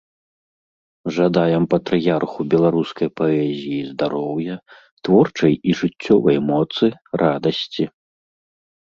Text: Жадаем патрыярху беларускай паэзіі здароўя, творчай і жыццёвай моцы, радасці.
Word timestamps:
Жадаем 1.17 1.63
патрыярху 1.73 2.39
беларускай 2.55 3.09
паэзіі 3.23 3.79
здароўя, 3.91 4.55
творчай 5.07 5.53
і 5.69 5.79
жыццёвай 5.85 6.37
моцы, 6.51 6.85
радасці. 7.25 7.83